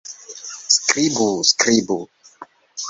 [0.75, 1.29] Skribu!
[1.53, 1.99] Skribu!